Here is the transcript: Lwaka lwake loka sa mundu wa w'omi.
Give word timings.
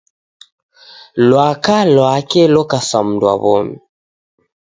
Lwaka 1.27 1.75
lwake 1.93 2.41
loka 2.53 2.79
sa 2.89 2.99
mundu 3.05 3.23
wa 3.29 3.35
w'omi. 3.43 3.75